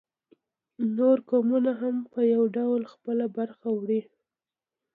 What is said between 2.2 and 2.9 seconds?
یو ډول